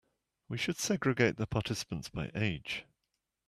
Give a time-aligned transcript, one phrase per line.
[0.49, 2.85] We should segregate the participants by age.